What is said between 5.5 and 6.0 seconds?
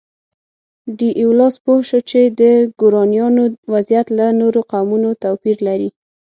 لري.